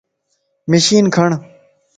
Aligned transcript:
مشين 0.71 1.05
کڻ 1.19 1.31